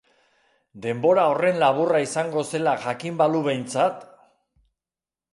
Denbora 0.85 1.25
horren 1.33 1.59
laburra 1.63 1.99
izango 2.05 2.43
zela 2.53 2.73
jakin 2.85 3.19
balu 3.19 3.43
behintzat! 3.49 4.01